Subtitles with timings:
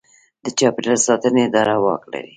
[0.43, 2.29] د چاپیریال ساتنې اداره واک لري؟